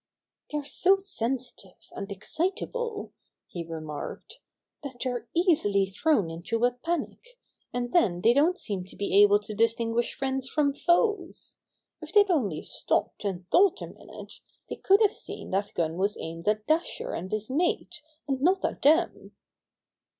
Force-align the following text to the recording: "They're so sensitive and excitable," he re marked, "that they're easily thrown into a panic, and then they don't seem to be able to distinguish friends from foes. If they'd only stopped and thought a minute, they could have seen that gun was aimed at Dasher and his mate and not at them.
"They're 0.49 0.63
so 0.63 0.97
sensitive 0.97 1.77
and 1.91 2.11
excitable," 2.11 3.13
he 3.45 3.63
re 3.63 3.79
marked, 3.81 4.39
"that 4.81 4.95
they're 5.03 5.27
easily 5.35 5.85
thrown 5.85 6.27
into 6.31 6.65
a 6.65 6.71
panic, 6.71 7.37
and 7.71 7.93
then 7.93 8.21
they 8.21 8.33
don't 8.33 8.57
seem 8.57 8.83
to 8.85 8.95
be 8.95 9.21
able 9.21 9.37
to 9.41 9.53
distinguish 9.53 10.15
friends 10.15 10.49
from 10.49 10.73
foes. 10.73 11.55
If 12.01 12.13
they'd 12.13 12.31
only 12.31 12.63
stopped 12.63 13.25
and 13.25 13.47
thought 13.51 13.79
a 13.83 13.93
minute, 13.93 14.41
they 14.71 14.77
could 14.77 15.01
have 15.03 15.13
seen 15.13 15.51
that 15.51 15.75
gun 15.75 15.97
was 15.97 16.17
aimed 16.19 16.47
at 16.47 16.65
Dasher 16.65 17.13
and 17.13 17.31
his 17.31 17.51
mate 17.51 18.01
and 18.27 18.41
not 18.41 18.65
at 18.65 18.81
them. 18.81 19.33